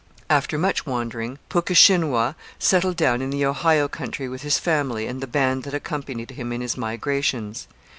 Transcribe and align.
After 0.31 0.57
much 0.57 0.83
wandering, 0.87 1.37
Puckeshinwau 1.49 2.33
settled 2.57 2.97
down 2.97 3.21
in 3.21 3.29
the 3.29 3.45
Ohio 3.45 3.87
country 3.87 4.27
with 4.27 4.41
his 4.41 4.57
family 4.57 5.05
and 5.05 5.21
the 5.21 5.27
band 5.27 5.61
that 5.61 5.75
accompanied 5.75 6.31
him 6.31 6.51
in 6.51 6.61
his 6.61 6.75
migrations. 6.75 7.67